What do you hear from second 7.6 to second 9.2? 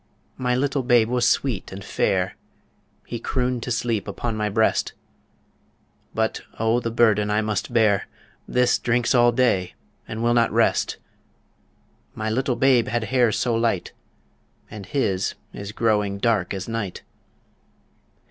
bear! This drinks